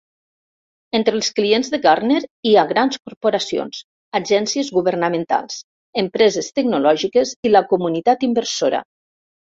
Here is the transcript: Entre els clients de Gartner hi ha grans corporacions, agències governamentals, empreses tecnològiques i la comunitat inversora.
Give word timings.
Entre 0.99 1.11
els 1.17 1.27
clients 1.39 1.67
de 1.73 1.79
Gartner 1.83 2.21
hi 2.51 2.53
ha 2.55 2.63
grans 2.71 2.97
corporacions, 3.09 3.81
agències 4.21 4.71
governamentals, 4.79 5.61
empreses 6.05 6.51
tecnològiques 6.61 7.35
i 7.49 7.53
la 7.57 7.67
comunitat 7.75 8.27
inversora. 8.31 8.81